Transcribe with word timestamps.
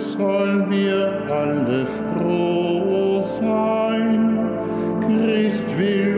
sollen 0.00 0.70
wir 0.70 1.12
alle 1.30 1.86
froh 1.86 3.22
sein. 3.22 4.38
Christ 5.06 5.66
will 5.78 6.09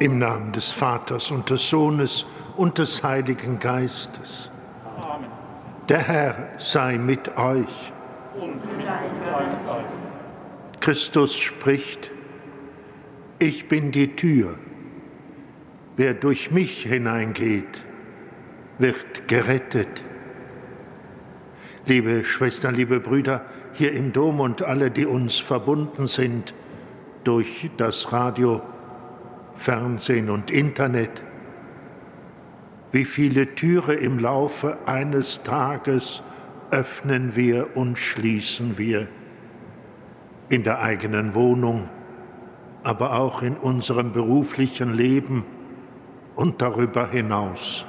Im 0.00 0.18
Namen 0.18 0.52
des 0.52 0.70
Vaters 0.70 1.30
und 1.32 1.50
des 1.50 1.68
Sohnes 1.68 2.24
und 2.56 2.78
des 2.78 3.02
Heiligen 3.02 3.58
Geistes. 3.58 4.50
Amen. 4.96 5.28
Der 5.88 5.98
Herr 5.98 6.50
sei 6.58 6.98
mit 6.98 7.36
euch. 7.36 7.92
Und 8.34 8.64
mit 8.76 8.86
deinem 8.86 9.20
Geist. 9.24 10.00
Christus 10.80 11.36
spricht, 11.36 12.12
ich 13.40 13.68
bin 13.68 13.90
die 13.90 14.14
Tür. 14.14 14.54
Wer 15.96 16.14
durch 16.14 16.52
mich 16.52 16.84
hineingeht, 16.84 17.84
wird 18.78 19.26
gerettet. 19.26 20.04
Liebe 21.86 22.24
Schwestern, 22.24 22.76
liebe 22.76 23.00
Brüder, 23.00 23.44
hier 23.72 23.92
im 23.92 24.12
Dom 24.12 24.38
und 24.38 24.62
alle, 24.62 24.92
die 24.92 25.06
uns 25.06 25.38
verbunden 25.38 26.06
sind 26.06 26.54
durch 27.24 27.68
das 27.76 28.12
Radio, 28.12 28.62
Fernsehen 29.58 30.30
und 30.30 30.50
Internet, 30.50 31.22
wie 32.92 33.04
viele 33.04 33.54
Türe 33.54 33.94
im 33.94 34.18
Laufe 34.18 34.78
eines 34.86 35.42
Tages 35.42 36.22
öffnen 36.70 37.36
wir 37.36 37.76
und 37.76 37.98
schließen 37.98 38.78
wir 38.78 39.08
in 40.48 40.62
der 40.62 40.80
eigenen 40.80 41.34
Wohnung, 41.34 41.88
aber 42.82 43.18
auch 43.18 43.42
in 43.42 43.56
unserem 43.56 44.12
beruflichen 44.12 44.94
Leben 44.94 45.44
und 46.36 46.62
darüber 46.62 47.10
hinaus. 47.10 47.84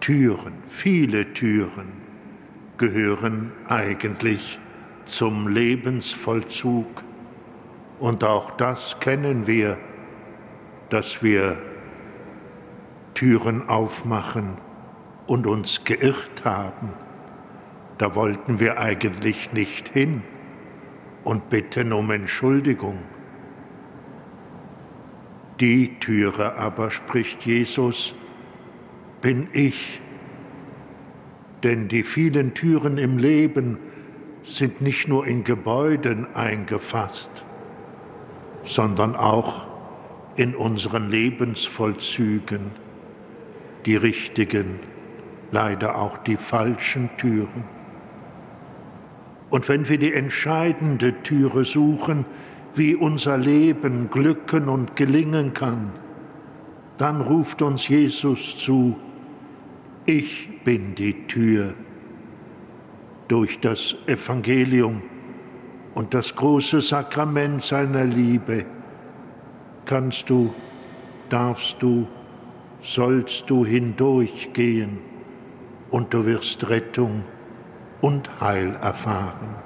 Türen, 0.00 0.54
viele 0.68 1.34
Türen 1.34 1.92
gehören 2.78 3.52
eigentlich 3.68 4.60
zum 5.04 5.48
Lebensvollzug. 5.48 6.86
Und 7.98 8.22
auch 8.22 8.52
das 8.52 9.00
kennen 9.00 9.46
wir, 9.46 9.78
dass 10.90 11.22
wir 11.22 11.58
Türen 13.14 13.68
aufmachen 13.68 14.58
und 15.26 15.46
uns 15.46 15.84
geirrt 15.84 16.44
haben. 16.44 16.94
Da 17.98 18.14
wollten 18.14 18.60
wir 18.60 18.78
eigentlich 18.78 19.52
nicht 19.52 19.88
hin 19.88 20.22
und 21.24 21.50
bitten 21.50 21.92
um 21.92 22.10
Entschuldigung. 22.10 22.98
Die 25.60 25.98
Türe 25.98 26.56
aber, 26.56 26.90
spricht 26.90 27.44
Jesus, 27.44 28.14
bin 29.20 29.48
ich. 29.52 30.00
Denn 31.64 31.88
die 31.88 32.04
vielen 32.04 32.54
Türen 32.54 32.98
im 32.98 33.18
Leben 33.18 33.78
sind 34.44 34.80
nicht 34.80 35.08
nur 35.08 35.26
in 35.26 35.42
Gebäuden 35.44 36.26
eingefasst, 36.34 37.30
sondern 38.62 39.16
auch 39.16 39.67
in 40.38 40.54
unseren 40.54 41.10
Lebensvollzügen, 41.10 42.70
die 43.86 43.96
richtigen, 43.96 44.78
leider 45.50 45.98
auch 45.98 46.16
die 46.18 46.36
falschen 46.36 47.10
Türen. 47.18 47.64
Und 49.50 49.68
wenn 49.68 49.88
wir 49.88 49.98
die 49.98 50.14
entscheidende 50.14 51.22
Türe 51.24 51.64
suchen, 51.64 52.24
wie 52.76 52.94
unser 52.94 53.36
Leben 53.36 54.10
glücken 54.10 54.68
und 54.68 54.94
gelingen 54.94 55.54
kann, 55.54 55.94
dann 56.98 57.20
ruft 57.20 57.60
uns 57.60 57.88
Jesus 57.88 58.58
zu, 58.58 58.96
ich 60.06 60.62
bin 60.62 60.94
die 60.94 61.26
Tür. 61.26 61.74
Durch 63.26 63.58
das 63.58 63.96
Evangelium 64.06 65.02
und 65.94 66.14
das 66.14 66.36
große 66.36 66.80
Sakrament 66.80 67.62
seiner 67.62 68.04
Liebe 68.04 68.64
kannst 69.88 70.28
du, 70.28 70.54
darfst 71.30 71.76
du, 71.80 72.06
sollst 72.82 73.48
du 73.48 73.64
hindurchgehen 73.64 74.98
und 75.90 76.12
du 76.12 76.26
wirst 76.26 76.68
Rettung 76.68 77.24
und 78.02 78.40
Heil 78.40 78.76
erfahren. 78.82 79.56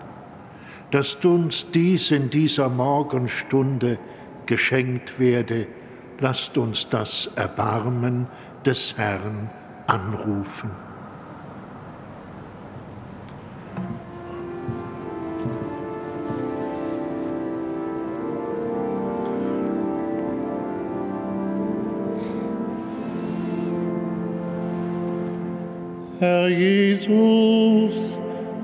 Dass 0.92 1.16
uns 1.16 1.70
dies 1.72 2.12
in 2.12 2.30
dieser 2.30 2.68
Morgenstunde 2.68 3.98
geschenkt 4.46 5.18
werde, 5.18 5.66
lasst 6.20 6.56
uns 6.56 6.88
das 6.88 7.32
Erbarmen 7.34 8.28
des 8.64 8.96
Herrn 8.96 9.50
anrufen. 9.88 10.70
Herr 26.22 26.46
Jesus, 26.46 28.16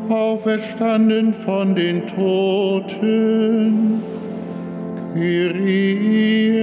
auferstanden 0.08 1.34
von 1.34 1.75
den 1.75 2.06
Toten, 2.06 4.00
Kyrie 5.12 6.55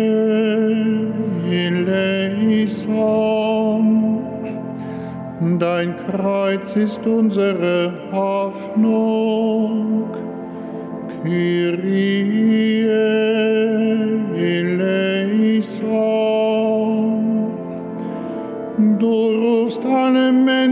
eleison. 1.51 2.86
Dein 5.59 5.97
Kreuz 5.97 6.77
ist 6.77 7.06
unsere 7.06 7.92
Hoffnung, 8.13 10.06
Kyrie 11.24 12.88
eleison. 14.38 15.95
Du 18.97 19.07
rufst 19.42 19.86
alle 19.86 20.25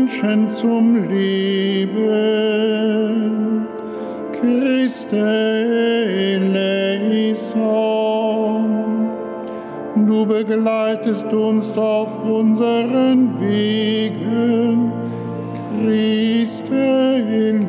Menschen 0.04 0.48
zum 0.50 1.08
Leben. 1.08 1.96
Christe 4.34 5.16
eleison. 6.36 7.64
Du 9.96 10.26
begleitest 10.26 11.32
uns 11.32 11.78
auf 11.78 12.10
unseren 12.26 13.40
Wegen. 13.40 14.92
Christe 15.80 16.76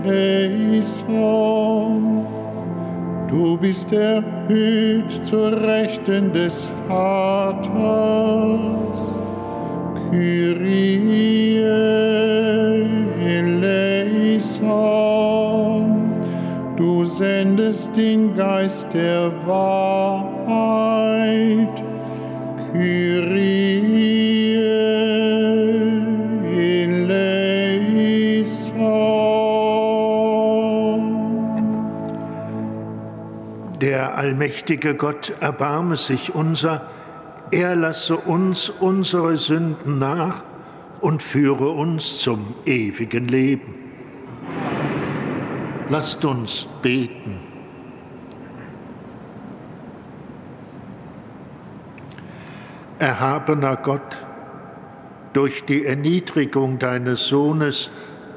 eleison. 0.07 1.15
Du 3.29 3.57
bist 3.57 3.93
erhöht 3.93 5.25
zur 5.25 5.53
Rechten 5.53 6.33
des 6.33 6.69
Vaters. 6.89 8.35
Du 16.77 17.05
sendest 17.05 17.91
den 17.97 18.35
Geist 18.37 18.87
der 18.93 19.31
Wahrheit. 19.47 20.25
Kyrie 22.73 24.57
eleison. 26.57 27.45
Der 33.81 34.19
allmächtige 34.19 34.95
Gott 34.95 35.33
erbarme 35.41 35.97
sich 35.97 36.35
unser, 36.35 36.83
er 37.55 37.77
lasse 37.77 38.17
uns 38.17 38.69
unsere 38.69 39.37
Sünden 39.37 40.01
nach 40.01 40.43
und 41.01 41.23
führe 41.23 41.71
uns 41.71 42.19
zum 42.19 42.55
ewigen 42.67 43.29
Leben. 43.29 43.77
Lasst 45.89 46.25
uns 46.25 46.67
beten. 46.83 47.39
Erhabener 52.99 53.77
Gott, 53.77 54.19
durch 55.33 55.65
die 55.65 55.85
Erniedrigung 55.85 56.81
deines 56.81 57.29
Sohnes 57.29 57.91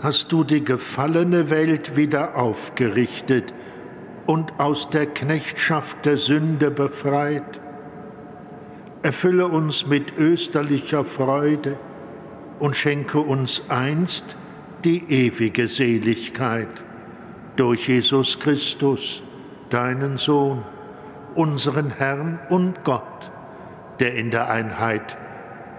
hast 0.04 0.32
du 0.32 0.44
die 0.44 0.64
gefallene 0.64 1.50
Welt 1.50 1.96
wieder 1.96 2.36
aufgerichtet 2.36 3.52
und 4.28 4.60
aus 4.60 4.92
der 4.92 5.08
Knechtschaft 5.08 6.06
der 6.06 6.18
Sünde 6.18 6.70
befreit. 6.70 7.62
Erfülle 9.04 9.48
uns 9.48 9.88
mit 9.88 10.18
österlicher 10.18 11.06
Freude 11.06 11.80
und 12.60 12.76
schenke 12.76 13.20
uns 13.20 13.70
einst 13.70 14.36
die 14.84 15.04
ewige 15.10 15.68
Seligkeit 15.68 16.84
durch 17.56 17.88
Jesus 17.88 18.40
Christus, 18.40 19.24
deinen 19.70 20.18
Sohn, 20.18 20.64
unseren 21.36 21.92
Herrn 21.92 22.40
und 22.50 22.84
Gott, 22.84 23.32
der 24.00 24.16
in 24.16 24.32
der 24.32 24.50
Einheit 24.50 25.18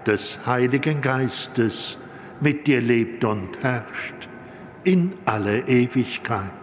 des 0.05 0.45
Heiligen 0.45 1.01
Geistes 1.01 1.97
mit 2.39 2.67
dir 2.67 2.81
lebt 2.81 3.23
und 3.25 3.61
herrscht 3.61 4.29
in 4.83 5.13
alle 5.25 5.67
Ewigkeit. 5.67 6.58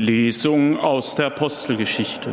Lesung 0.00 0.78
aus 0.78 1.14
der 1.14 1.26
Apostelgeschichte. 1.26 2.30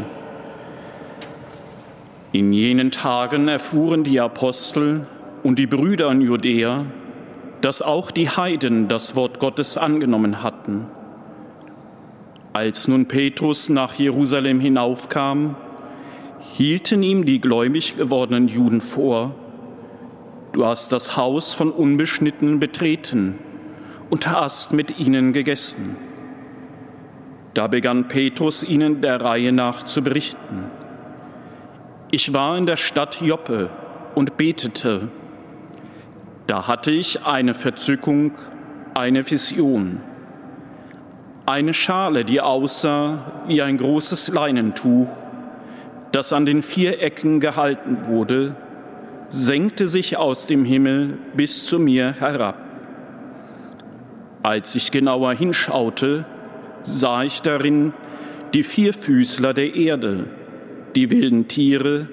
In 2.31 2.53
jenen 2.53 2.91
Tagen 2.91 3.49
erfuhren 3.49 4.05
die 4.05 4.21
Apostel 4.21 5.05
und 5.43 5.59
die 5.59 5.67
Brüder 5.67 6.09
in 6.11 6.21
Judäa, 6.21 6.85
dass 7.59 7.81
auch 7.81 8.09
die 8.11 8.29
Heiden 8.29 8.87
das 8.87 9.17
Wort 9.17 9.41
Gottes 9.41 9.75
angenommen 9.75 10.41
hatten. 10.43 10.85
Als 12.53 12.87
nun 12.87 13.07
Petrus 13.07 13.67
nach 13.67 13.95
Jerusalem 13.95 14.61
hinaufkam, 14.61 15.57
hielten 16.53 17.03
ihm 17.03 17.25
die 17.25 17.41
gläubig 17.41 17.97
gewordenen 17.97 18.47
Juden 18.47 18.79
vor, 18.79 19.35
du 20.53 20.65
hast 20.65 20.93
das 20.93 21.17
Haus 21.17 21.51
von 21.51 21.71
Unbeschnittenen 21.71 22.61
betreten 22.61 23.35
und 24.09 24.25
hast 24.27 24.71
mit 24.71 24.99
ihnen 24.99 25.33
gegessen. 25.33 26.06
Da 27.57 27.65
begann 27.65 28.07
Petrus 28.07 28.63
ihnen 28.63 29.01
der 29.01 29.19
Reihe 29.19 29.51
nach 29.51 29.81
zu 29.81 30.03
berichten. 30.03 30.65
Ich 32.11 32.31
war 32.31 32.55
in 32.55 32.67
der 32.67 32.77
Stadt 32.77 33.19
Joppe 33.19 33.71
und 34.13 34.37
betete. 34.37 35.07
Da 36.45 36.67
hatte 36.67 36.91
ich 36.91 37.25
eine 37.25 37.55
Verzückung, 37.55 38.33
eine 38.93 39.27
Vision. 39.31 40.01
Eine 41.47 41.73
Schale, 41.73 42.25
die 42.25 42.41
aussah 42.41 43.41
wie 43.47 43.63
ein 43.63 43.77
großes 43.77 44.27
Leinentuch, 44.27 45.09
das 46.11 46.33
an 46.33 46.45
den 46.45 46.61
vier 46.61 47.01
Ecken 47.01 47.39
gehalten 47.39 48.05
wurde, 48.05 48.55
senkte 49.29 49.87
sich 49.87 50.15
aus 50.15 50.45
dem 50.45 50.63
Himmel 50.63 51.17
bis 51.33 51.65
zu 51.65 51.79
mir 51.79 52.13
herab. 52.19 52.61
Als 54.43 54.75
ich 54.75 54.91
genauer 54.91 55.33
hinschaute, 55.33 56.25
sah 56.87 57.23
ich 57.23 57.41
darin 57.41 57.93
die 58.53 58.63
Vierfüßler 58.63 59.53
der 59.53 59.75
Erde, 59.75 60.25
die 60.95 61.11
wilden 61.11 61.47
Tiere, 61.49 62.07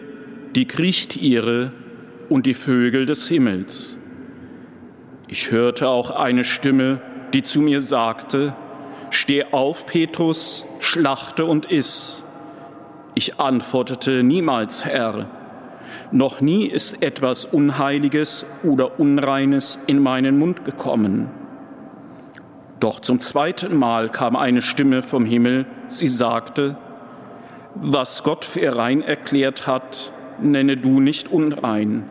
die 0.57 0.67
Kriechtiere 0.67 1.73
und 2.29 2.45
die 2.45 2.55
Vögel 2.55 3.07
des 3.07 3.29
Himmels. 3.29 3.97
Ich 5.29 5.53
hörte 5.53 5.89
auch 5.89 6.11
eine 6.11 6.45
Stimme, 6.45 7.01
die 7.33 7.45
zu 7.45 7.61
mir 7.61 7.81
sagte, 7.81 8.55
Steh 9.11 9.45
auf, 9.53 9.87
Petrus, 9.87 10.65
schlachte 10.81 11.45
und 11.45 11.71
iss. 11.71 12.25
Ich 13.15 13.39
antwortete 13.39 14.25
niemals, 14.25 14.85
Herr. 14.85 15.31
Noch 16.11 16.41
nie 16.41 16.67
ist 16.67 17.01
etwas 17.01 17.45
Unheiliges 17.45 18.45
oder 18.65 18.99
Unreines 18.99 19.79
in 19.87 20.01
meinen 20.01 20.37
Mund 20.37 20.65
gekommen. 20.65 21.44
Doch 22.85 23.01
zum 23.01 23.19
zweiten 23.19 23.79
Mal 23.79 24.11
kam 24.11 24.37
eine 24.37 24.61
Stimme 24.61 25.01
vom 25.01 25.25
Himmel, 25.25 25.65
sie 25.89 26.07
sagte, 26.07 26.77
was 27.75 28.23
Gott 28.25 28.45
für 28.45 28.77
rein 28.77 29.01
erklärt 29.01 29.67
hat, 29.67 30.13
nenne 30.39 30.77
du 30.77 31.01
nicht 31.01 31.33
unrein. 31.33 32.05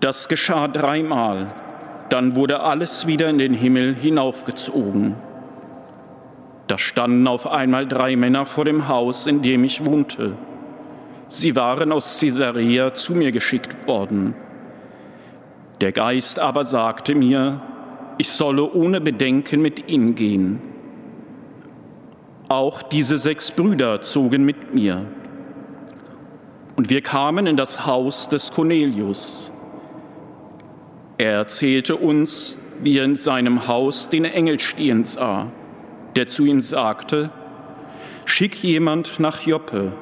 Das 0.00 0.28
geschah 0.28 0.68
dreimal, 0.68 1.48
dann 2.10 2.36
wurde 2.36 2.60
alles 2.60 3.06
wieder 3.06 3.30
in 3.30 3.38
den 3.38 3.54
Himmel 3.54 3.94
hinaufgezogen. 3.94 5.14
Da 6.66 6.76
standen 6.76 7.26
auf 7.26 7.50
einmal 7.50 7.88
drei 7.88 8.16
Männer 8.16 8.44
vor 8.44 8.66
dem 8.66 8.86
Haus, 8.86 9.26
in 9.26 9.40
dem 9.40 9.64
ich 9.64 9.86
wohnte. 9.86 10.36
Sie 11.28 11.56
waren 11.56 11.90
aus 11.90 12.20
Caesarea 12.20 12.92
zu 12.92 13.14
mir 13.14 13.32
geschickt 13.32 13.86
worden. 13.86 14.34
Der 15.80 15.92
Geist 15.92 16.38
aber 16.38 16.64
sagte 16.64 17.14
mir, 17.14 17.62
ich 18.18 18.28
solle 18.30 18.72
ohne 18.72 19.00
Bedenken 19.00 19.60
mit 19.60 19.88
ihnen 19.88 20.14
gehen. 20.14 20.60
Auch 22.48 22.82
diese 22.82 23.18
sechs 23.18 23.50
Brüder 23.50 24.00
zogen 24.00 24.44
mit 24.44 24.74
mir. 24.74 25.06
Und 26.76 26.90
wir 26.90 27.00
kamen 27.00 27.46
in 27.46 27.56
das 27.56 27.86
Haus 27.86 28.28
des 28.28 28.52
Cornelius. 28.52 29.50
Er 31.18 31.32
erzählte 31.32 31.96
uns, 31.96 32.56
wie 32.82 32.98
er 32.98 33.04
in 33.04 33.14
seinem 33.14 33.66
Haus 33.66 34.10
den 34.10 34.24
Engel 34.24 34.58
stehen 34.58 35.04
sah, 35.04 35.50
der 36.14 36.26
zu 36.26 36.44
ihm 36.44 36.60
sagte, 36.60 37.30
Schick 38.26 38.62
jemand 38.62 39.18
nach 39.20 39.46
Joppe 39.46 39.92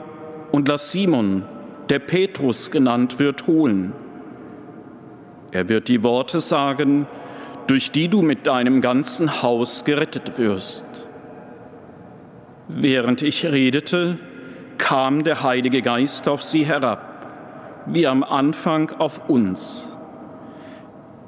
und 0.50 0.66
lass 0.66 0.92
Simon, 0.92 1.44
der 1.88 1.98
Petrus 1.98 2.70
genannt 2.70 3.18
wird, 3.18 3.46
holen. 3.46 3.92
Er 5.52 5.68
wird 5.68 5.88
die 5.88 6.02
Worte 6.02 6.40
sagen, 6.40 7.06
durch 7.66 7.90
die 7.90 8.08
du 8.08 8.22
mit 8.22 8.46
deinem 8.46 8.80
ganzen 8.80 9.42
Haus 9.42 9.84
gerettet 9.84 10.38
wirst. 10.38 10.84
Während 12.68 13.22
ich 13.22 13.46
redete, 13.46 14.18
kam 14.78 15.24
der 15.24 15.42
Heilige 15.42 15.82
Geist 15.82 16.28
auf 16.28 16.42
sie 16.42 16.64
herab, 16.64 17.84
wie 17.86 18.06
am 18.06 18.22
Anfang 18.22 18.90
auf 18.98 19.28
uns. 19.28 19.90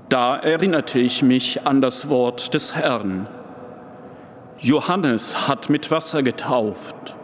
Da 0.09 0.37
erinnerte 0.37 0.99
ich 0.99 1.23
mich 1.23 1.67
an 1.67 1.81
das 1.81 2.09
Wort 2.09 2.55
des 2.55 2.77
Herrn. 2.77 3.29
Johannes 4.59 5.49
hat 5.49 5.69
mit 5.69 5.91
Wasser 5.91 6.23
getauft, 6.23 7.15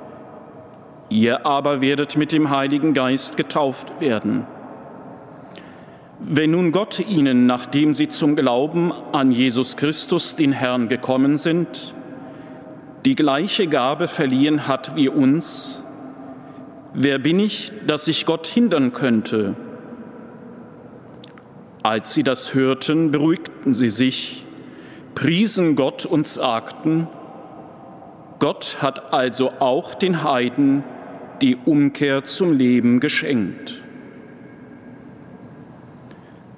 ihr 1.08 1.46
aber 1.46 1.80
werdet 1.80 2.16
mit 2.16 2.32
dem 2.32 2.50
Heiligen 2.50 2.92
Geist 2.92 3.36
getauft 3.36 4.00
werden. 4.00 4.46
Wenn 6.24 6.52
nun 6.52 6.70
Gott 6.70 7.00
ihnen, 7.00 7.46
nachdem 7.46 7.94
sie 7.94 8.08
zum 8.08 8.36
Glauben 8.36 8.92
an 9.12 9.32
Jesus 9.32 9.76
Christus, 9.76 10.36
den 10.36 10.52
Herrn, 10.52 10.88
gekommen 10.88 11.36
sind, 11.36 11.94
die 13.04 13.16
gleiche 13.16 13.66
Gabe 13.66 14.06
verliehen 14.06 14.68
hat 14.68 14.94
wie 14.94 15.08
uns, 15.08 15.82
wer 16.94 17.18
bin 17.18 17.40
ich, 17.40 17.72
dass 17.88 18.06
ich 18.06 18.24
Gott 18.24 18.46
hindern 18.46 18.92
könnte? 18.92 19.56
Als 21.82 22.14
sie 22.14 22.22
das 22.22 22.54
hörten, 22.54 23.10
beruhigten 23.10 23.74
sie 23.74 23.88
sich, 23.88 24.46
priesen 25.16 25.74
Gott 25.74 26.06
und 26.06 26.28
sagten, 26.28 27.08
Gott 28.38 28.76
hat 28.80 29.12
also 29.12 29.54
auch 29.58 29.94
den 29.94 30.22
Heiden 30.22 30.84
die 31.40 31.56
Umkehr 31.64 32.22
zum 32.22 32.52
Leben 32.52 33.00
geschenkt. 33.00 33.81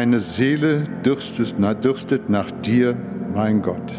Meine 0.00 0.20
Seele 0.20 0.84
dürstet, 1.04 1.56
dürstet 1.84 2.30
nach 2.30 2.50
dir, 2.62 2.96
mein 3.34 3.60
Gott. 3.60 3.92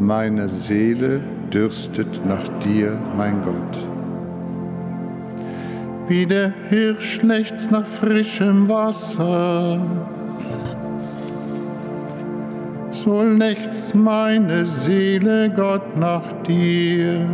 Meine 0.00 0.48
Seele 0.48 1.20
dürstet 1.52 2.26
nach 2.26 2.48
dir, 2.58 2.98
mein 3.16 3.40
Gott. 3.44 3.78
Wie 6.08 6.26
der 6.26 6.52
Hirsch 6.70 7.22
lechzt 7.22 7.70
nach 7.70 7.86
frischem 7.86 8.68
Wasser, 8.68 9.78
so 12.90 13.22
lechzt 13.22 13.94
meine 13.94 14.64
Seele 14.64 15.50
Gott 15.50 15.96
nach 15.96 16.42
dir. 16.48 17.24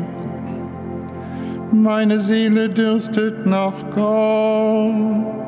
Meine 1.73 2.21
Seele 2.21 2.69
dürstet 2.69 3.47
nach 3.47 3.83
Gott 3.95 5.46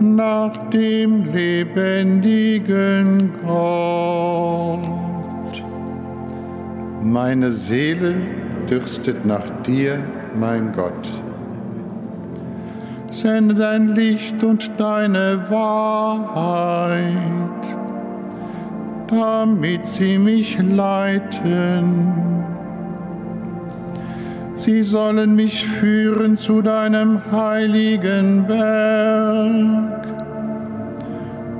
nach 0.00 0.70
dem 0.70 1.32
lebendigen 1.32 3.32
Gott. 3.44 4.80
Meine 7.02 7.50
Seele 7.50 8.14
dürstet 8.68 9.24
nach 9.24 9.48
dir, 9.62 9.98
mein 10.38 10.72
Gott. 10.72 11.08
Sende 13.10 13.54
dein 13.54 13.94
Licht 13.94 14.44
und 14.44 14.70
deine 14.78 15.48
Wahrheit, 15.48 17.00
damit 19.08 19.86
sie 19.86 20.18
mich 20.18 20.58
leiten. 20.58 22.55
Sie 24.56 24.82
sollen 24.82 25.34
mich 25.36 25.66
führen 25.66 26.38
zu 26.38 26.62
deinem 26.62 27.20
heiligen 27.30 28.46
Berg 28.46 30.06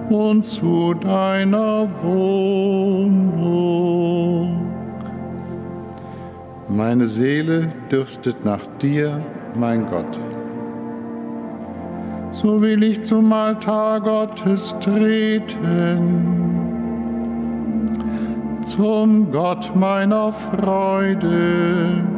und 0.09 0.43
zu 0.47 0.95
deiner 0.95 1.87
Wohnung. 2.03 3.37
Meine 6.71 7.07
Seele 7.07 7.69
dürstet 7.91 8.43
nach 8.47 8.67
dir, 8.81 9.21
mein 9.55 9.85
Gott. 9.87 10.19
So 12.33 12.63
will 12.63 12.83
ich 12.83 13.03
zum 13.03 13.31
Altar 13.31 14.01
Gottes 14.01 14.75
treten, 14.81 16.09
zum 18.65 19.31
Gott 19.31 19.77
meiner 19.77 20.33
Freude. 20.33 22.16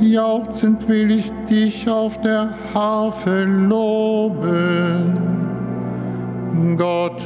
Jauchzend 0.00 0.88
will 0.88 1.10
ich 1.10 1.30
dich 1.48 1.88
auf 1.88 2.20
der 2.22 2.54
Harfe 2.72 3.44
loben 3.44 5.30
Gott, 6.76 7.22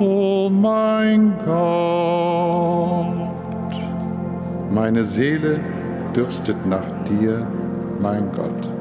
oh 0.00 0.48
mein 0.50 1.34
Gott. 1.44 3.06
Meine 4.70 5.04
Seele 5.04 5.60
dürstet 6.14 6.66
nach 6.66 6.86
dir, 7.04 7.46
mein 8.00 8.32
Gott. 8.32 8.75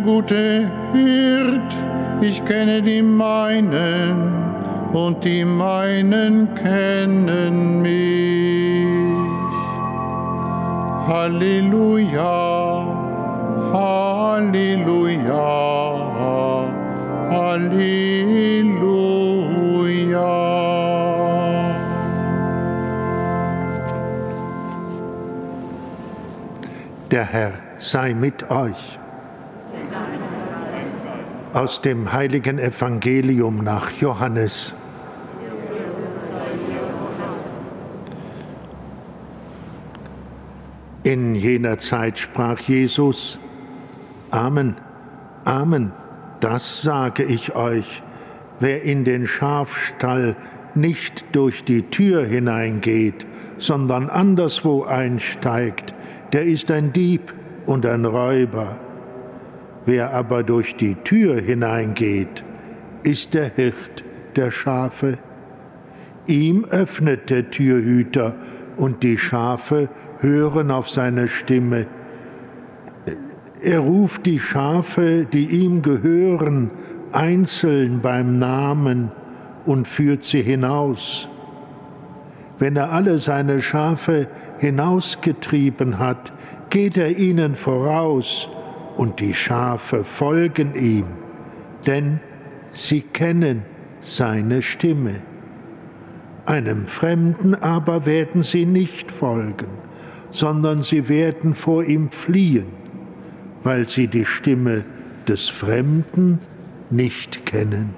Gute 0.00 0.70
Hirt, 0.92 1.74
ich 2.20 2.44
kenne 2.44 2.80
die 2.82 3.02
meinen 3.02 4.32
und 4.92 5.22
die 5.24 5.44
meinen 5.44 6.54
kennen 6.54 7.82
mich. 7.82 8.88
Halleluja, 11.06 12.86
Halleluja, 13.72 15.48
Halleluja. 17.30 18.78
Der 27.10 27.24
Herr 27.24 27.52
sei 27.78 28.14
mit 28.14 28.50
euch 28.50 28.98
aus 31.52 31.80
dem 31.80 32.12
heiligen 32.12 32.58
Evangelium 32.58 33.64
nach 33.64 33.90
Johannes. 33.92 34.74
In 41.02 41.34
jener 41.34 41.78
Zeit 41.78 42.18
sprach 42.18 42.60
Jesus, 42.60 43.38
Amen, 44.30 44.76
Amen, 45.44 45.92
das 46.40 46.82
sage 46.82 47.24
ich 47.24 47.54
euch, 47.54 48.02
wer 48.60 48.82
in 48.82 49.04
den 49.04 49.26
Schafstall 49.26 50.36
nicht 50.74 51.24
durch 51.32 51.64
die 51.64 51.82
Tür 51.82 52.24
hineingeht, 52.26 53.26
sondern 53.56 54.10
anderswo 54.10 54.84
einsteigt, 54.84 55.94
der 56.32 56.44
ist 56.44 56.70
ein 56.70 56.92
Dieb 56.92 57.32
und 57.64 57.86
ein 57.86 58.04
Räuber. 58.04 58.78
Wer 59.88 60.12
aber 60.12 60.42
durch 60.42 60.76
die 60.76 60.96
Tür 60.96 61.40
hineingeht, 61.40 62.44
ist 63.04 63.32
der 63.32 63.50
Hirt 63.54 64.04
der 64.36 64.50
Schafe. 64.50 65.16
Ihm 66.26 66.66
öffnet 66.66 67.30
der 67.30 67.50
Türhüter 67.50 68.34
und 68.76 69.02
die 69.02 69.16
Schafe 69.16 69.88
hören 70.18 70.70
auf 70.70 70.90
seine 70.90 71.26
Stimme. 71.26 71.86
Er 73.62 73.78
ruft 73.78 74.26
die 74.26 74.38
Schafe, 74.38 75.24
die 75.24 75.46
ihm 75.46 75.80
gehören, 75.80 76.70
einzeln 77.12 78.02
beim 78.02 78.38
Namen 78.38 79.10
und 79.64 79.88
führt 79.88 80.22
sie 80.22 80.42
hinaus. 80.42 81.30
Wenn 82.58 82.76
er 82.76 82.92
alle 82.92 83.18
seine 83.18 83.62
Schafe 83.62 84.28
hinausgetrieben 84.58 85.98
hat, 85.98 86.34
geht 86.68 86.98
er 86.98 87.16
ihnen 87.16 87.54
voraus 87.54 88.50
und 88.98 89.20
die 89.20 89.32
Schafe 89.32 90.02
folgen 90.02 90.74
ihm, 90.74 91.06
denn 91.86 92.18
sie 92.72 93.00
kennen 93.00 93.62
seine 94.00 94.60
Stimme. 94.60 95.22
Einem 96.46 96.88
Fremden 96.88 97.54
aber 97.54 98.06
werden 98.06 98.42
sie 98.42 98.66
nicht 98.66 99.12
folgen, 99.12 99.68
sondern 100.32 100.82
sie 100.82 101.08
werden 101.08 101.54
vor 101.54 101.84
ihm 101.84 102.10
fliehen, 102.10 102.66
weil 103.62 103.88
sie 103.88 104.08
die 104.08 104.24
Stimme 104.24 104.84
des 105.28 105.48
Fremden 105.48 106.40
nicht 106.90 107.46
kennen. 107.46 107.94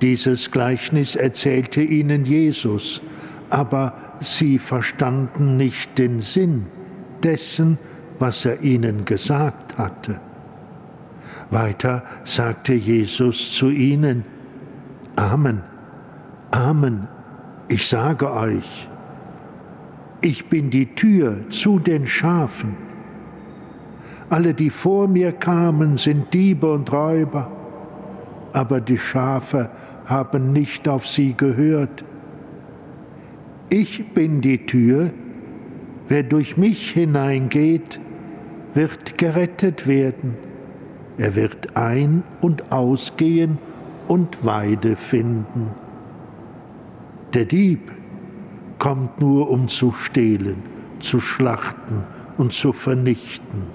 Dieses 0.00 0.50
Gleichnis 0.50 1.14
erzählte 1.14 1.82
ihnen 1.82 2.24
Jesus, 2.24 3.02
aber 3.50 4.16
sie 4.20 4.58
verstanden 4.58 5.58
nicht 5.58 5.98
den 5.98 6.22
Sinn 6.22 6.66
dessen, 7.22 7.78
was 8.18 8.44
er 8.44 8.62
ihnen 8.62 9.04
gesagt 9.04 9.78
hatte. 9.78 10.20
Weiter 11.50 12.02
sagte 12.24 12.72
Jesus 12.72 13.54
zu 13.54 13.70
ihnen, 13.70 14.24
Amen, 15.16 15.62
Amen, 16.50 17.08
ich 17.68 17.86
sage 17.86 18.32
euch, 18.32 18.88
ich 20.22 20.46
bin 20.46 20.70
die 20.70 20.94
Tür 20.94 21.48
zu 21.50 21.78
den 21.78 22.06
Schafen. 22.06 22.76
Alle, 24.30 24.54
die 24.54 24.70
vor 24.70 25.08
mir 25.08 25.32
kamen, 25.32 25.96
sind 25.96 26.32
Diebe 26.32 26.72
und 26.72 26.90
Räuber, 26.92 27.50
aber 28.52 28.80
die 28.80 28.98
Schafe 28.98 29.70
haben 30.06 30.52
nicht 30.52 30.88
auf 30.88 31.06
sie 31.06 31.34
gehört. 31.34 32.04
Ich 33.68 34.14
bin 34.14 34.40
die 34.40 34.64
Tür, 34.66 35.10
wer 36.12 36.22
durch 36.22 36.58
mich 36.58 36.90
hineingeht, 36.90 37.98
wird 38.74 39.16
gerettet 39.16 39.86
werden. 39.86 40.36
Er 41.16 41.34
wird 41.36 41.74
ein- 41.74 42.22
und 42.42 42.70
ausgehen 42.70 43.56
und 44.08 44.44
Weide 44.44 44.96
finden. 44.96 45.70
Der 47.32 47.46
Dieb 47.46 47.92
kommt 48.78 49.22
nur, 49.22 49.48
um 49.48 49.68
zu 49.68 49.92
stehlen, 49.92 50.62
zu 51.00 51.18
schlachten 51.18 52.04
und 52.36 52.52
zu 52.52 52.74
vernichten. 52.74 53.68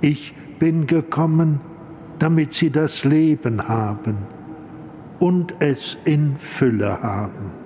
Ich 0.00 0.34
bin 0.58 0.86
gekommen, 0.86 1.60
damit 2.18 2.54
sie 2.54 2.70
das 2.70 3.04
Leben 3.04 3.68
haben 3.68 4.26
und 5.18 5.52
es 5.58 5.98
in 6.06 6.38
Fülle 6.38 7.02
haben. 7.02 7.65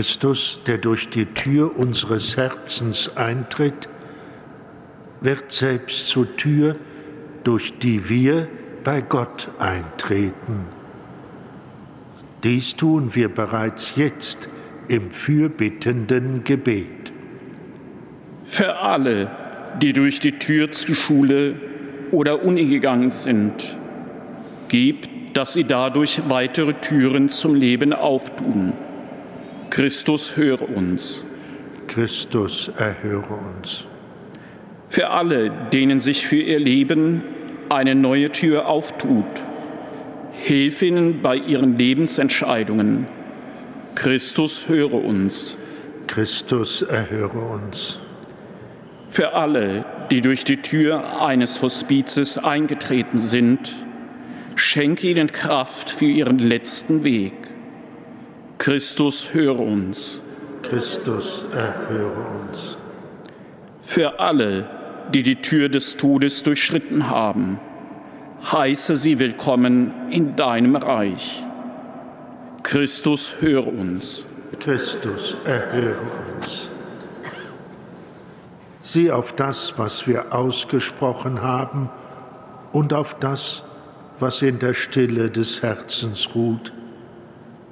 Christus, 0.00 0.60
der 0.66 0.78
durch 0.78 1.10
die 1.10 1.26
Tür 1.26 1.78
unseres 1.78 2.38
Herzens 2.38 3.18
eintritt, 3.18 3.90
wird 5.20 5.52
selbst 5.52 6.08
zur 6.08 6.38
Tür, 6.38 6.76
durch 7.44 7.78
die 7.80 8.08
wir 8.08 8.48
bei 8.82 9.02
Gott 9.02 9.50
eintreten. 9.58 10.68
Dies 12.42 12.76
tun 12.76 13.14
wir 13.14 13.28
bereits 13.28 13.96
jetzt 13.96 14.48
im 14.88 15.10
fürbittenden 15.10 16.44
Gebet. 16.44 17.12
Für 18.46 18.78
alle, 18.78 19.30
die 19.82 19.92
durch 19.92 20.18
die 20.18 20.38
Tür 20.38 20.72
zur 20.72 20.94
Schule 20.94 21.56
oder 22.10 22.42
Uni 22.42 22.64
gegangen 22.64 23.10
sind, 23.10 23.76
gib, 24.70 25.34
dass 25.34 25.52
sie 25.52 25.64
dadurch 25.64 26.22
weitere 26.30 26.72
Türen 26.72 27.28
zum 27.28 27.54
Leben 27.54 27.92
auftun 27.92 28.72
Christus, 29.70 30.36
höre 30.36 30.68
uns. 30.68 31.24
Christus, 31.86 32.72
erhöre 32.76 33.34
uns. 33.34 33.84
Für 34.88 35.10
alle, 35.10 35.50
denen 35.72 36.00
sich 36.00 36.26
für 36.26 36.36
ihr 36.36 36.58
Leben 36.58 37.22
eine 37.68 37.94
neue 37.94 38.32
Tür 38.32 38.66
auftut, 38.66 39.24
hilf 40.32 40.82
ihnen 40.82 41.22
bei 41.22 41.36
ihren 41.36 41.78
Lebensentscheidungen. 41.78 43.06
Christus, 43.94 44.68
höre 44.68 45.04
uns. 45.04 45.56
Christus, 46.08 46.82
erhöre 46.82 47.38
uns. 47.38 48.00
Für 49.08 49.34
alle, 49.34 49.84
die 50.10 50.20
durch 50.20 50.42
die 50.42 50.62
Tür 50.62 51.22
eines 51.22 51.62
Hospizes 51.62 52.38
eingetreten 52.38 53.18
sind, 53.18 53.72
schenke 54.56 55.08
ihnen 55.08 55.30
Kraft 55.30 55.90
für 55.90 56.06
ihren 56.06 56.40
letzten 56.40 57.04
Weg. 57.04 57.34
Christus, 58.60 59.32
höre 59.32 59.58
uns. 59.58 60.20
Christus, 60.60 61.46
erhöre 61.54 62.26
uns. 62.42 62.76
Für 63.80 64.20
alle, 64.20 64.68
die 65.14 65.22
die 65.22 65.36
Tür 65.36 65.70
des 65.70 65.96
Todes 65.96 66.42
durchschritten 66.42 67.08
haben, 67.08 67.58
heiße 68.52 68.96
sie 68.96 69.18
willkommen 69.18 70.10
in 70.10 70.36
deinem 70.36 70.76
Reich. 70.76 71.42
Christus, 72.62 73.36
höre 73.40 73.66
uns. 73.66 74.26
Christus, 74.58 75.36
erhöre 75.46 75.96
uns. 76.36 76.68
Sieh 78.82 79.10
auf 79.10 79.32
das, 79.32 79.78
was 79.78 80.06
wir 80.06 80.34
ausgesprochen 80.34 81.40
haben 81.40 81.88
und 82.72 82.92
auf 82.92 83.18
das, 83.18 83.62
was 84.18 84.42
in 84.42 84.58
der 84.58 84.74
Stille 84.74 85.30
des 85.30 85.62
Herzens 85.62 86.34
ruht 86.34 86.74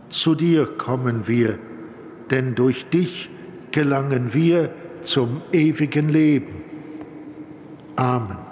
zu 0.09 0.35
dir 0.35 0.67
kommen 0.67 1.27
wir, 1.27 1.59
denn 2.31 2.55
durch 2.55 2.87
dich 2.91 3.31
gelangen 3.71 4.35
wir 4.35 4.71
zum 5.03 5.43
ewigen 5.53 6.09
Leben. 6.09 6.65
Amen. 7.97 8.48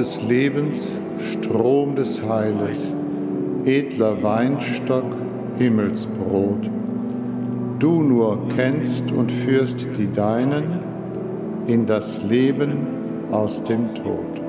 Des 0.00 0.22
Lebens, 0.22 0.96
Strom 1.30 1.94
des 1.94 2.22
Heiles, 2.26 2.94
edler 3.66 4.22
Weinstock, 4.22 5.04
Himmelsbrot. 5.58 6.70
Du 7.78 8.02
nur 8.02 8.38
kennst 8.56 9.12
und 9.12 9.30
führst 9.30 9.86
die 9.98 10.10
Deinen 10.10 10.80
in 11.66 11.84
das 11.84 12.22
Leben 12.22 12.88
aus 13.30 13.62
dem 13.64 13.94
Tod. 13.94 14.40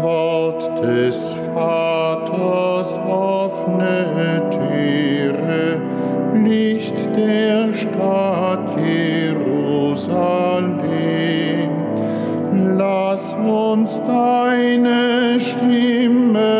Wort 0.00 0.82
des 0.82 1.36
Vaters 1.52 2.98
offene 3.06 4.42
Türe, 4.50 5.82
Licht 6.42 6.96
der 7.14 7.53
uns 13.84 14.00
deine 14.06 15.38
Stimme 15.38 16.53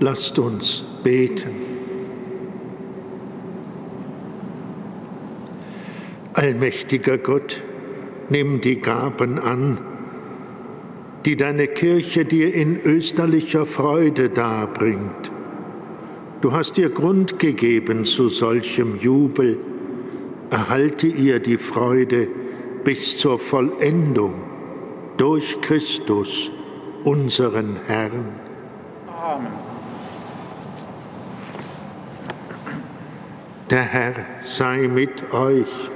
Lasst 0.00 0.38
uns 0.38 0.84
beten. 1.02 1.50
Allmächtiger 6.34 7.18
Gott, 7.18 7.62
nimm 8.28 8.60
die 8.60 8.76
Gaben 8.76 9.40
an, 9.40 9.78
die 11.24 11.34
deine 11.34 11.66
Kirche 11.66 12.24
dir 12.24 12.54
in 12.54 12.80
österlicher 12.80 13.66
Freude 13.66 14.28
darbringt. 14.28 15.32
Du 16.42 16.52
hast 16.52 16.78
ihr 16.78 16.90
Grund 16.90 17.40
gegeben 17.40 18.04
zu 18.04 18.28
solchem 18.28 18.96
Jubel. 18.98 19.58
Erhalte 20.50 21.08
ihr 21.08 21.40
die 21.40 21.58
Freude 21.58 22.28
bis 22.84 23.18
zur 23.18 23.40
Vollendung 23.40 24.44
durch 25.16 25.60
Christus, 25.60 26.52
unseren 27.02 27.76
Herrn. 27.86 28.38
Amen. 29.08 29.67
Der 33.70 33.82
Herr 33.82 34.14
sei 34.44 34.88
mit 34.88 35.30
euch. 35.32 35.90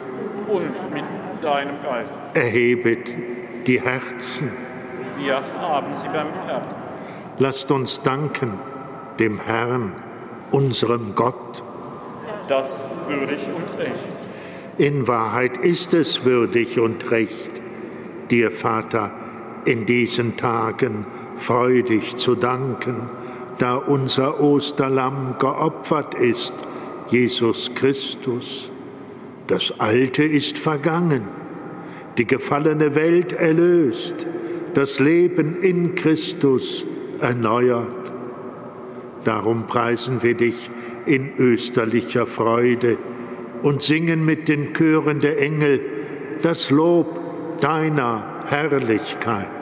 Und 0.46 0.92
mit 0.92 1.04
deinem 1.40 1.82
Geist. 1.82 2.12
Erhebet 2.34 3.14
die 3.66 3.80
Herzen. 3.80 4.52
Wir 5.16 5.42
haben 5.58 5.96
sie 6.02 6.08
beim 6.08 6.28
Herrn. 6.46 6.66
Lasst 7.38 7.70
uns 7.70 8.02
danken 8.02 8.58
dem 9.18 9.40
Herrn, 9.40 9.94
unserem 10.50 11.14
Gott. 11.14 11.62
Das 12.46 12.68
ist 12.68 12.90
würdig 13.08 13.40
und 13.48 13.78
recht. 13.78 14.04
In 14.76 15.08
Wahrheit 15.08 15.56
ist 15.56 15.94
es 15.94 16.26
würdig 16.26 16.78
und 16.78 17.10
recht, 17.10 17.62
dir, 18.30 18.50
Vater, 18.50 19.12
in 19.64 19.86
diesen 19.86 20.36
Tagen 20.36 21.06
freudig 21.36 22.16
zu 22.16 22.34
danken, 22.34 23.08
da 23.58 23.76
unser 23.76 24.40
Osterlamm 24.40 25.36
geopfert 25.38 26.14
ist, 26.14 26.54
Jesus 27.12 27.70
Christus. 27.74 28.72
Das 29.46 29.78
Alte 29.80 30.24
ist 30.24 30.56
vergangen, 30.56 31.28
die 32.16 32.26
gefallene 32.26 32.94
Welt 32.94 33.34
erlöst, 33.34 34.26
das 34.72 34.98
Leben 34.98 35.60
in 35.60 35.94
Christus 35.94 36.86
erneuert. 37.20 38.12
Darum 39.24 39.66
preisen 39.66 40.22
wir 40.22 40.34
dich 40.34 40.70
in 41.04 41.36
österlicher 41.36 42.26
Freude 42.26 42.96
und 43.62 43.82
singen 43.82 44.24
mit 44.24 44.48
den 44.48 44.72
Chören 44.72 45.20
der 45.20 45.38
Engel 45.38 45.80
das 46.40 46.70
Lob 46.70 47.20
deiner 47.60 48.42
Herrlichkeit. 48.46 49.61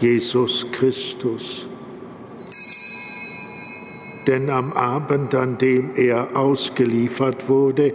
Jesus 0.00 0.66
Christus. 0.72 1.66
Denn 4.26 4.48
am 4.48 4.72
Abend, 4.72 5.34
an 5.34 5.58
dem 5.58 5.90
er 5.94 6.36
ausgeliefert 6.36 7.48
wurde 7.48 7.92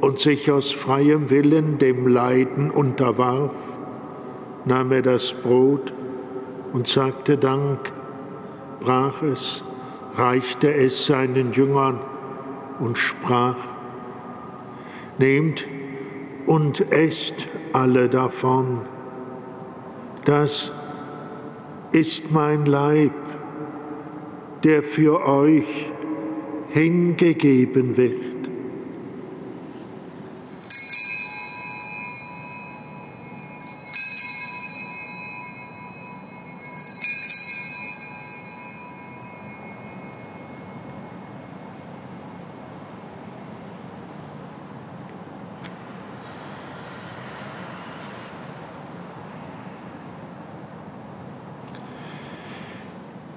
und 0.00 0.18
sich 0.18 0.50
aus 0.50 0.72
freiem 0.72 1.30
Willen 1.30 1.78
dem 1.78 2.06
Leiden 2.06 2.70
unterwarf, 2.70 3.52
nahm 4.66 4.92
er 4.92 5.02
das 5.02 5.32
Brot 5.32 5.94
und 6.74 6.88
sagte 6.88 7.38
Dank, 7.38 7.92
brach 8.80 9.22
es, 9.22 9.64
reichte 10.16 10.74
es 10.74 11.06
seinen 11.06 11.52
Jüngern 11.52 12.00
und 12.80 12.98
sprach, 12.98 13.56
Nehmt 15.16 15.66
und 16.46 16.90
esst 16.92 17.46
alle 17.72 18.08
davon. 18.08 18.80
Das 20.24 20.72
ist 21.94 22.32
mein 22.32 22.66
Leib, 22.66 23.12
der 24.64 24.82
für 24.82 25.24
euch 25.24 25.92
hingegeben 26.70 27.96
wird. 27.96 28.33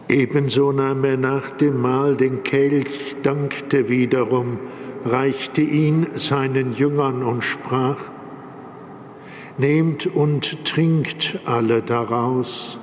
Ebenso 0.10 0.72
nahm 0.72 1.04
er 1.04 1.18
nach 1.18 1.50
dem 1.52 1.82
Mahl 1.82 2.16
den 2.16 2.44
Kelch, 2.44 3.18
dankte 3.24 3.90
wiederum, 3.90 4.60
reichte 5.04 5.62
ihn 5.62 6.08
seinen 6.16 6.74
Jüngern 6.74 7.24
und 7.24 7.44
sprach, 7.44 7.98
Nehmt 9.58 10.06
und 10.06 10.66
trinkt 10.66 11.40
alle 11.46 11.82
daraus. 11.82 12.80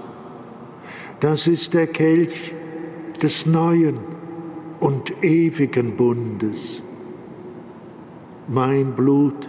Das 1.21 1.47
ist 1.47 1.73
der 1.73 1.87
Kelch 1.87 2.53
des 3.23 3.47
neuen 3.47 3.99
und 4.81 5.23
ewigen 5.23 5.97
Bundes. 5.97 6.83
Mein 8.49 8.93
Blut, 8.93 9.49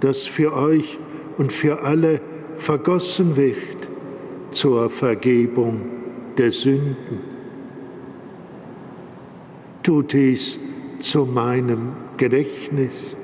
das 0.00 0.18
für 0.18 0.52
euch 0.52 0.98
und 1.38 1.50
für 1.50 1.82
alle 1.82 2.20
vergossen 2.56 3.36
wird 3.36 3.88
zur 4.50 4.90
Vergebung 4.90 6.01
der 6.38 6.52
Sünden. 6.52 7.20
Tut 9.82 10.12
dies 10.12 10.58
zu 11.00 11.24
meinem 11.24 11.92
Gedächtnis. 12.16 13.16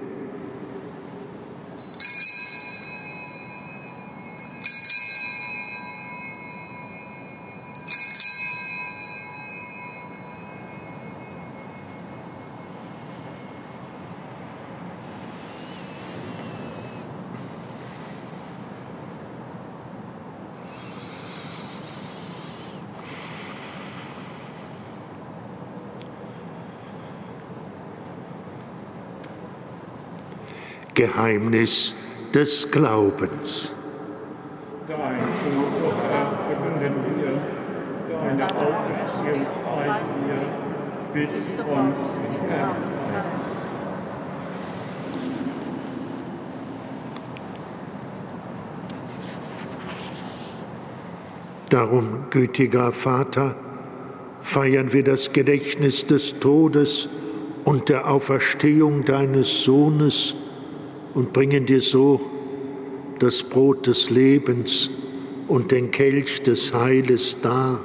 Geheimnis 30.98 31.94
des 32.34 32.68
Glaubens. 32.72 33.72
Darum, 51.70 52.24
gütiger 52.30 52.90
Vater, 52.90 53.54
feiern 54.40 54.92
wir 54.92 55.04
das 55.04 55.32
Gedächtnis 55.32 56.08
des 56.08 56.40
Todes 56.40 57.08
und 57.64 57.88
der 57.88 58.11
Auferstehung 58.11 59.04
deines 59.04 59.62
Sohnes, 59.62 60.34
und 61.14 61.33
bringen 61.33 61.66
dir 61.66 61.81
so 61.81 62.21
das 63.18 63.42
Brot 63.42 63.87
des 63.87 64.11
Lebens 64.11 64.90
und 65.49 65.73
den 65.73 65.90
Kelch 65.90 66.42
des 66.42 66.73
Heiles 66.75 67.38
dar. 67.40 67.81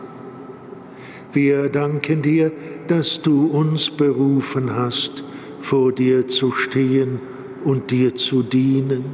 Wir 1.32 1.70
danken 1.70 2.22
dir, 2.22 2.52
dass 2.88 3.22
du 3.22 3.48
uns 3.48 3.90
berufen 3.90 4.76
hast, 4.76 5.24
vor 5.60 5.92
dir 5.92 6.28
zu 6.28 6.52
stehen 6.52 7.20
und 7.64 7.90
dir 7.90 8.16
zu 8.16 8.44
dienen. 8.44 9.06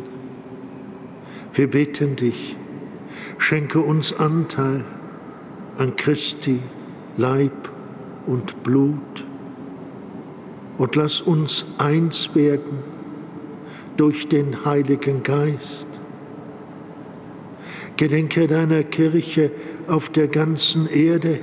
Wir 1.54 1.70
bitten 1.70 2.16
dich, 2.16 2.58
schenke 3.38 3.80
uns 3.80 4.14
Anteil 4.14 4.84
an 5.78 5.96
Christi 5.96 6.60
Leib 7.16 7.70
und 8.28 8.64
Blut 8.64 9.26
und 10.78 10.96
lass 10.96 11.22
uns 11.22 11.66
eins 11.78 12.36
werden 12.36 12.89
durch 14.00 14.30
den 14.30 14.64
Heiligen 14.64 15.24
Geist. 15.24 15.88
Gedenke 17.98 18.48
deiner 18.48 18.84
Kirche 18.84 19.52
auf 19.90 20.08
der 20.08 20.30
ganzen 20.30 20.88
Erde 20.88 21.42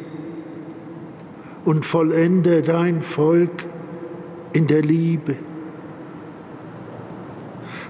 und 1.67 1.85
vollende 1.85 2.63
dein 2.63 3.03
Volk 3.03 3.67
in 4.55 4.67
der 4.67 4.81
Liebe. 4.81 5.37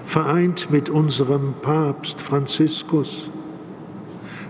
Vereint 0.05 0.69
mit 0.69 0.89
unserem 0.89 1.53
Papst 1.61 2.19
Franziskus, 2.19 3.31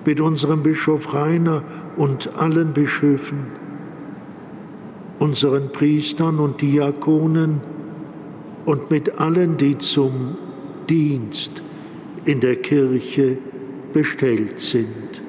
mit 0.03 0.19
unserem 0.19 0.63
Bischof 0.63 1.13
Rainer 1.13 1.62
und 1.95 2.36
allen 2.38 2.73
Bischöfen, 2.73 3.51
unseren 5.19 5.71
Priestern 5.71 6.39
und 6.39 6.60
Diakonen, 6.60 7.77
und 8.67 8.91
mit 8.91 9.17
allen, 9.17 9.56
die 9.56 9.77
zum 9.77 10.36
Dienst 10.89 11.63
in 12.25 12.41
der 12.41 12.58
Kirche 12.58 13.38
bestellt 13.93 14.60
sind. 14.60 15.21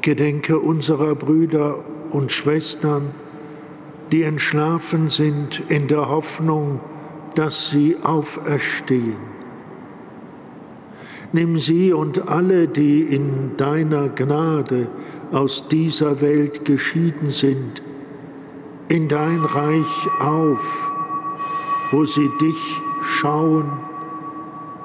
Gedenke 0.00 0.58
unserer 0.58 1.14
Brüder 1.14 1.84
und 2.10 2.32
Schwestern, 2.32 3.10
die 4.10 4.22
entschlafen 4.22 5.10
sind 5.10 5.62
in 5.68 5.88
der 5.88 6.08
Hoffnung, 6.08 6.80
dass 7.34 7.68
sie 7.68 7.96
auferstehen 8.02 9.38
Nimm 11.32 11.58
sie 11.58 11.92
und 11.92 12.30
alle, 12.30 12.68
die 12.68 13.02
in 13.02 13.56
deiner 13.58 14.08
Gnade 14.08 14.88
aus 15.32 15.68
dieser 15.68 16.20
Welt 16.20 16.64
geschieden 16.64 17.30
sind, 17.30 17.82
in 18.88 19.08
dein 19.08 19.44
Reich 19.44 20.08
auf, 20.20 20.92
wo 21.90 22.04
sie 22.04 22.30
dich 22.40 22.80
schauen 23.02 23.80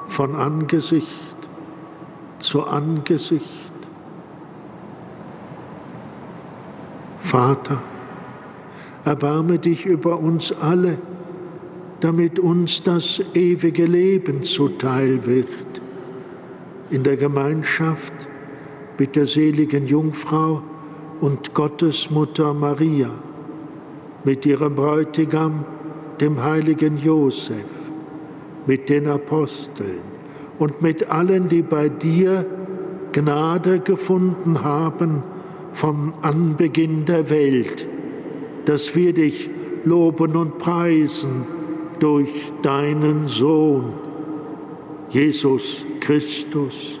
von 0.08 0.36
Angesicht 0.36 1.08
zu 2.38 2.64
Angesicht. 2.64 3.44
Vater, 7.20 7.82
erbarme 9.04 9.58
dich 9.58 9.86
über 9.86 10.18
uns 10.18 10.52
alle, 10.52 10.98
damit 12.00 12.38
uns 12.38 12.82
das 12.82 13.22
ewige 13.32 13.86
Leben 13.86 14.42
zuteil 14.42 15.24
wird 15.26 15.48
in 16.90 17.02
der 17.02 17.16
Gemeinschaft 17.16 18.12
mit 18.98 19.16
der 19.16 19.26
seligen 19.26 19.86
Jungfrau 19.86 20.62
und 21.20 21.54
Gottesmutter 21.54 22.54
Maria, 22.54 23.10
mit 24.24 24.46
ihrem 24.46 24.74
Bräutigam, 24.74 25.64
dem 26.20 26.42
heiligen 26.42 26.98
Josef, 26.98 27.64
mit 28.66 28.88
den 28.88 29.08
Aposteln 29.08 30.02
und 30.58 30.80
mit 30.82 31.10
allen, 31.10 31.48
die 31.48 31.62
bei 31.62 31.88
dir 31.88 32.46
Gnade 33.12 33.80
gefunden 33.80 34.64
haben 34.64 35.22
vom 35.72 36.14
Anbeginn 36.22 37.04
der 37.04 37.30
Welt, 37.30 37.86
dass 38.64 38.94
wir 38.96 39.12
dich 39.12 39.50
loben 39.84 40.36
und 40.36 40.58
preisen 40.58 41.46
durch 41.98 42.52
deinen 42.62 43.26
Sohn, 43.26 43.92
Jesus 45.10 45.84
Christus. 46.00 47.00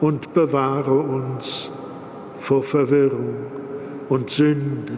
und 0.00 0.32
bewahre 0.32 0.92
uns 0.92 1.70
vor 2.40 2.62
Verwirrung 2.62 3.36
und 4.08 4.30
Sünde, 4.30 4.92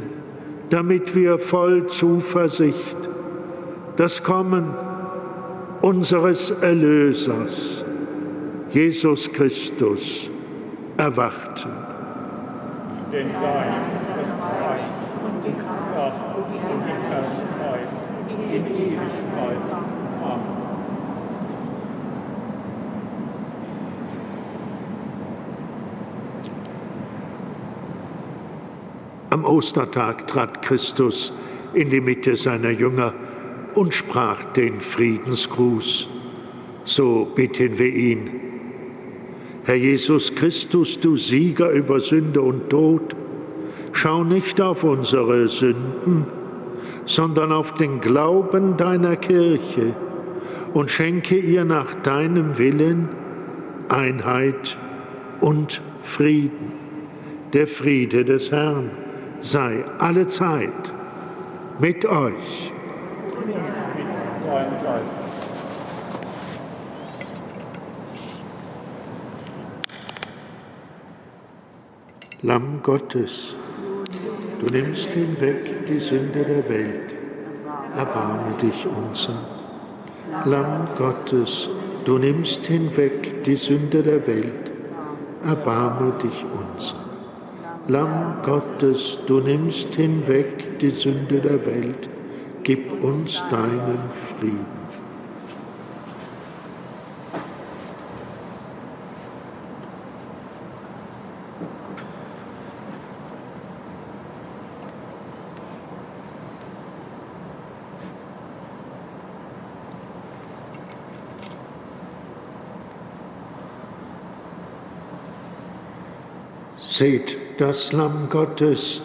damit 0.68 1.14
wir 1.14 1.38
voll 1.38 1.86
Zuversicht 1.86 2.96
das 3.96 4.22
Kommen 4.22 4.74
unseres 5.80 6.50
Erlösers, 6.50 7.84
Jesus 8.70 9.32
Christus, 9.32 10.30
erwarten. 10.96 11.70
Denn 13.12 13.28
dein 13.32 13.82
ist 13.82 13.90
das 14.14 14.52
Reich 14.62 14.80
und 15.24 15.44
die 15.44 15.52
Kraft 15.52 16.18
und 16.36 16.44
die 16.52 16.58
Herrlichkeit 16.60 17.88
in 18.28 18.38
Ewigkeit. 18.54 19.56
Amen. 20.22 20.60
Am 29.30 29.39
Ostertag 29.50 30.26
trat 30.26 30.62
Christus 30.62 31.32
in 31.74 31.90
die 31.90 32.00
Mitte 32.00 32.36
seiner 32.36 32.70
Jünger 32.70 33.12
und 33.74 33.94
sprach 33.94 34.44
den 34.44 34.80
Friedensgruß. 34.80 36.08
So 36.84 37.26
bitten 37.34 37.78
wir 37.78 37.92
ihn. 37.92 38.30
Herr 39.64 39.76
Jesus 39.76 40.34
Christus, 40.34 41.00
du 41.00 41.16
Sieger 41.16 41.70
über 41.70 42.00
Sünde 42.00 42.40
und 42.40 42.70
Tod, 42.70 43.14
schau 43.92 44.24
nicht 44.24 44.60
auf 44.60 44.84
unsere 44.84 45.48
Sünden, 45.48 46.26
sondern 47.04 47.52
auf 47.52 47.74
den 47.74 48.00
Glauben 48.00 48.76
deiner 48.76 49.16
Kirche 49.16 49.94
und 50.72 50.90
schenke 50.90 51.36
ihr 51.36 51.64
nach 51.64 51.92
deinem 52.02 52.56
Willen 52.56 53.08
Einheit 53.88 54.78
und 55.40 55.82
Frieden. 56.02 56.72
Der 57.52 57.66
Friede 57.66 58.24
des 58.24 58.52
Herrn 58.52 58.90
sei 59.40 59.84
alle 59.98 60.26
Zeit 60.26 60.92
mit 61.78 62.04
euch. 62.04 62.72
Lamm 72.42 72.80
Gottes, 72.82 73.54
du 74.60 74.66
nimmst 74.66 75.10
hinweg 75.10 75.86
die 75.86 76.00
Sünde 76.00 76.42
der 76.42 76.68
Welt, 76.68 77.14
erbarme 77.94 78.54
dich 78.62 78.86
unser. 78.86 79.34
Lamm 80.46 80.88
Gottes, 80.96 81.68
du 82.04 82.18
nimmst 82.18 82.66
hinweg 82.66 83.44
die 83.44 83.56
Sünde 83.56 84.02
der 84.02 84.26
Welt, 84.26 84.72
erbarme 85.44 86.12
dich 86.22 86.44
unser. 86.44 87.09
Lamm 87.90 88.36
Gottes, 88.44 89.18
du 89.26 89.40
nimmst 89.40 89.96
hinweg 89.96 90.78
die 90.78 90.90
Sünde 90.90 91.40
der 91.40 91.66
Welt, 91.66 92.08
gib 92.62 93.02
uns 93.02 93.42
deinen 93.50 93.98
Frieden. 94.38 94.80
Seht 116.78 117.39
das 117.60 117.92
Lamm 117.92 118.28
Gottes, 118.30 119.02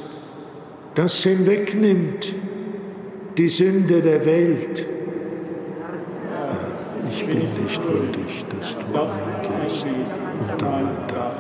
das 0.96 1.22
hinwegnimmt 1.24 2.34
die 3.38 3.50
Sünde 3.50 4.02
der 4.02 4.26
Welt. 4.26 4.86
Ich 7.12 7.26
bin 7.26 7.42
nicht 7.62 7.84
würdig, 7.84 8.46
dass 8.50 8.78
du 8.78 8.98
eingehst 8.98 9.86
unter 10.40 10.72
mein 10.72 11.08
Dach, 11.10 11.36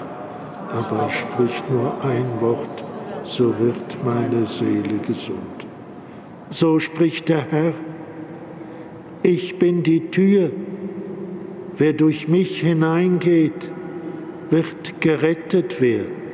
aber 0.73 1.09
sprich 1.09 1.63
nur 1.69 1.93
ein 2.03 2.25
Wort, 2.41 2.83
so 3.23 3.57
wird 3.59 4.03
meine 4.03 4.45
Seele 4.45 4.97
gesund. 4.97 5.67
So 6.49 6.79
spricht 6.79 7.29
der 7.29 7.49
Herr, 7.49 7.73
ich 9.23 9.57
bin 9.57 9.83
die 9.83 10.11
Tür, 10.11 10.51
wer 11.77 11.93
durch 11.93 12.27
mich 12.27 12.59
hineingeht, 12.59 13.71
wird 14.49 14.99
gerettet 14.99 15.79
werden. 15.79 16.24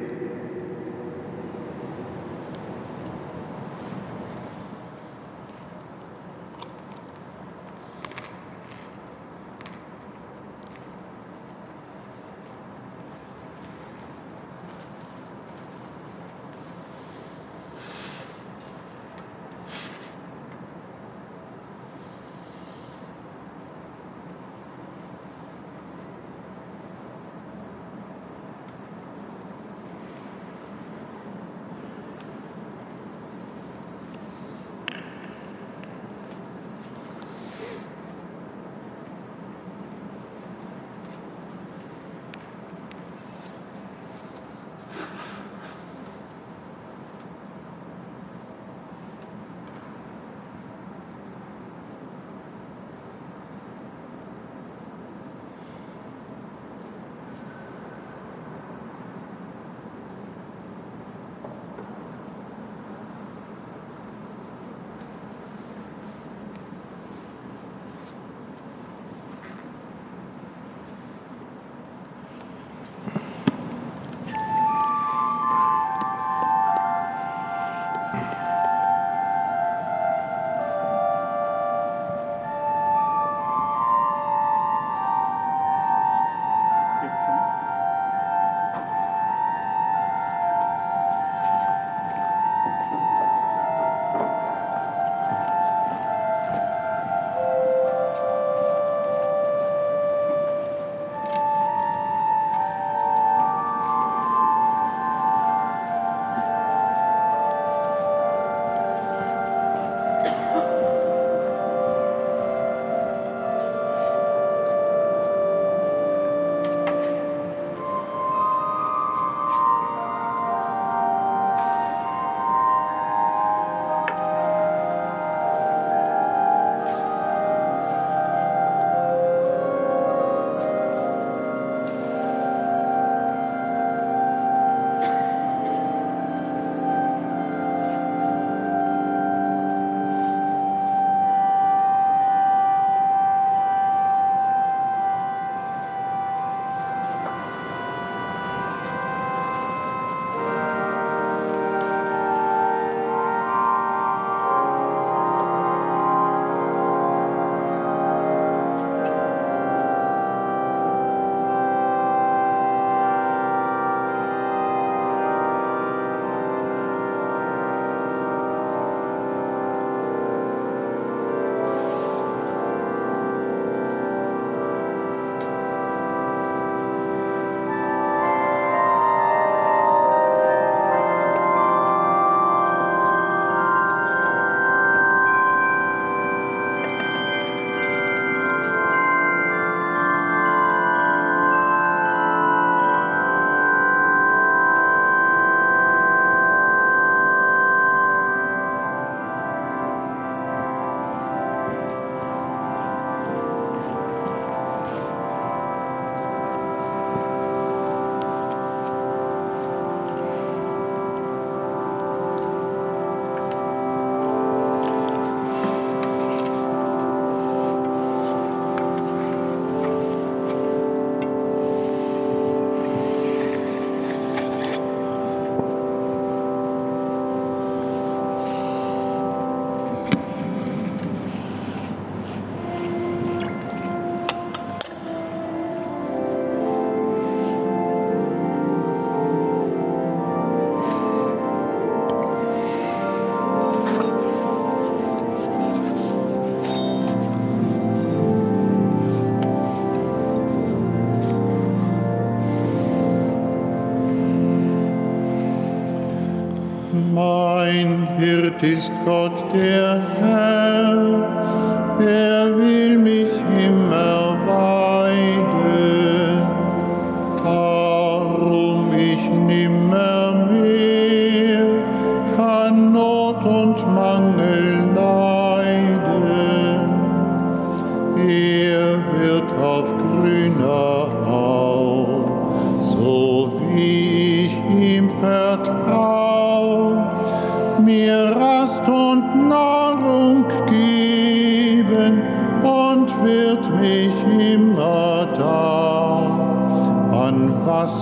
Ist 258.64 258.92
Gott 259.06 259.44
der 259.54 260.00
Herr, 260.20 262.00
er 262.00 262.31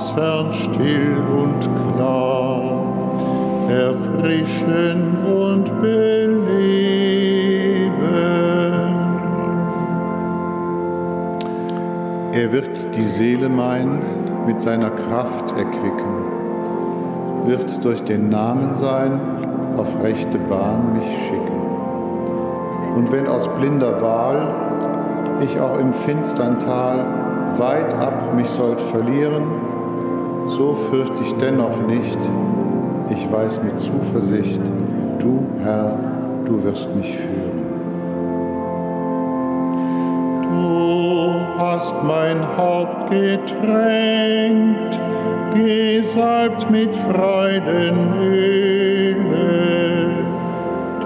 Wassern 0.10 0.52
still 0.54 1.18
und 1.32 1.60
klar 1.94 2.62
erfrischen 3.70 5.18
und 5.26 5.66
beleben. 5.80 6.80
Er 12.34 12.52
wird 12.52 12.70
die 12.96 13.08
Seele 13.08 13.50
mein 13.50 14.02
mit 14.48 14.62
seiner 14.62 14.90
Kraft 14.90 15.52
erquicken, 15.52 16.26
wird 17.46 17.86
durch 17.86 18.04
den 18.04 18.30
Namen 18.30 18.74
sein 18.74 19.20
auf 19.78 20.04
rechte 20.04 20.40
Bahn 20.40 20.94
mich 20.94 21.28
schicken. 21.28 21.60
Und 22.96 23.12
wenn 23.12 23.28
aus 23.28 23.48
blinder 23.60 24.02
Wahl 24.02 24.48
ich 25.42 25.60
auch 25.60 25.78
im 25.78 25.94
finstern 25.94 26.58
Tal 26.58 27.06
weit 27.58 27.94
ab 27.94 28.34
mich 28.36 28.50
sollt 28.50 28.82
verlieren, 28.82 29.69
so 30.50 30.76
fürcht 30.90 31.14
ich 31.22 31.34
dennoch 31.34 31.78
nicht, 31.88 32.18
ich 33.10 33.32
weiß 33.32 33.62
mit 33.64 33.80
Zuversicht, 33.80 34.62
du 35.20 35.46
Herr, 35.64 35.98
du 36.46 36.64
wirst 36.64 36.94
mich 36.96 37.16
führen. 37.18 37.60
Du 40.52 41.36
hast 41.58 41.96
mein 42.04 42.42
Haupt 42.58 43.12
getränkt, 43.12 45.00
gesalbt 45.54 46.70
mit 46.72 46.96
Freudenöle, 46.96 48.00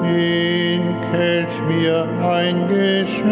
den 0.04 0.82
Kelch 1.12 1.62
mir 1.68 2.08
eingeschenkt, 2.22 3.24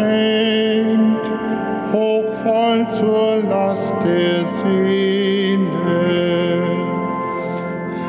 hochvoll 2.42 2.88
zur 2.88 3.42
Last 3.48 3.94
der 4.04 4.44
Seele. 4.62 5.68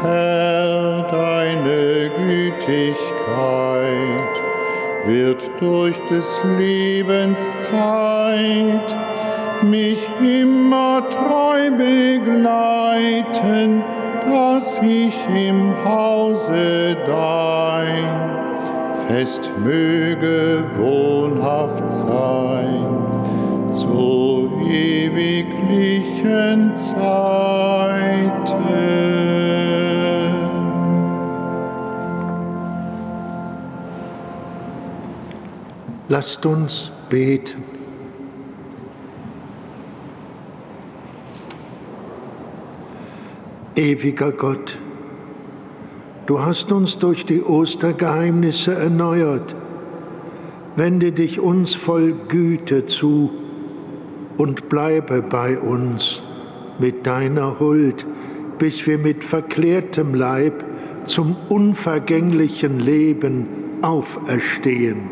Herr, 0.01 1.03
deine 1.11 2.11
Gütigkeit 2.17 3.13
wird 5.05 5.49
durch 5.59 5.99
des 6.09 6.41
Lebens 6.57 7.39
Zeit 7.69 8.95
mich 9.61 9.99
immer 10.21 11.03
treu 11.09 11.71
begleiten, 11.71 12.63
dass 14.29 14.79
ich 14.81 15.15
im 15.29 15.73
Hause 15.85 16.97
dein 17.05 18.31
fest 19.07 19.51
möge 19.63 20.63
wohnhaft 20.77 21.89
sein 21.89 23.12
zu 23.73 24.51
ewiglichen 24.69 26.75
Zeiten. 26.75 28.53
Lasst 36.07 36.45
uns 36.45 36.91
beten. 37.09 37.63
Ewiger 43.75 44.31
Gott, 44.31 44.77
du 46.27 46.39
hast 46.39 46.71
uns 46.71 46.99
durch 46.99 47.25
die 47.25 47.41
Ostergeheimnisse 47.41 48.75
erneuert. 48.75 49.55
Wende 50.75 51.11
dich 51.11 51.39
uns 51.39 51.73
voll 51.73 52.13
Güte 52.27 52.85
zu 52.85 53.31
und 54.43 54.67
bleibe 54.67 55.21
bei 55.21 55.57
uns 55.57 56.21
mit 56.77 57.07
deiner 57.07 57.61
Huld, 57.61 58.05
bis 58.59 58.85
wir 58.85 58.97
mit 58.97 59.23
verklärtem 59.23 60.13
Leib 60.13 60.65
zum 61.05 61.37
unvergänglichen 61.47 62.77
Leben 62.77 63.47
auferstehen 63.81 65.09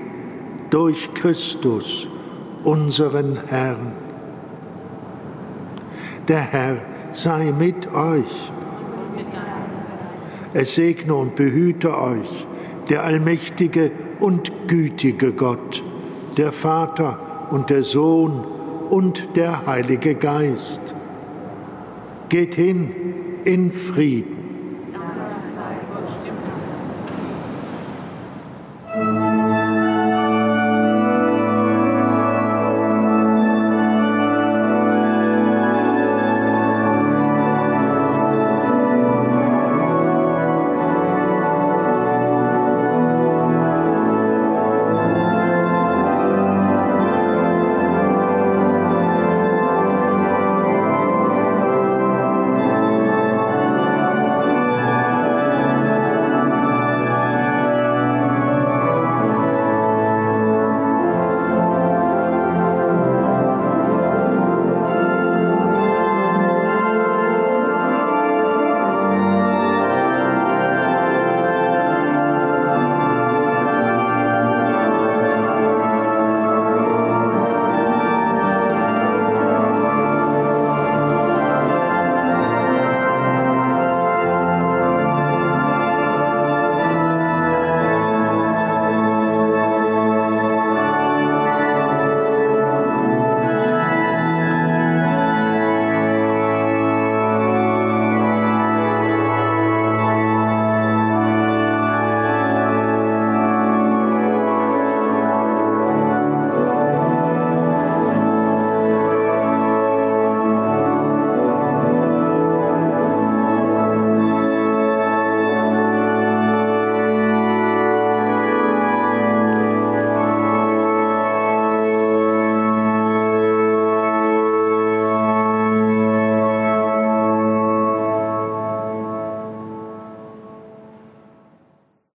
durch 0.70 1.14
Christus, 1.14 2.10
unseren 2.66 3.40
Herrn. 3.48 3.94
Der 6.28 6.42
Herr 6.42 6.76
sei 7.14 7.54
mit 7.58 7.88
euch. 7.94 8.52
Es 10.54 10.76
segne 10.76 11.16
und 11.16 11.38
behüte 11.38 11.98
euch 11.98 12.48
der 12.90 13.06
allmächtige 13.06 13.92
und 14.20 14.68
gütige 14.68 15.32
Gott, 15.32 15.82
der 16.38 16.52
Vater 16.52 17.48
und 17.50 17.70
der 17.70 17.84
Sohn 17.84 18.44
und 18.92 19.38
der 19.38 19.66
Heilige 19.66 20.16
Geist. 20.16 20.82
Geht 22.30 22.56
hin 22.56 22.94
in 23.46 23.72
Frieden. 23.72 24.41